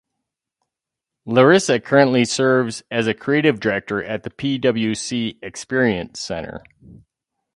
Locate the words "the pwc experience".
4.23-6.19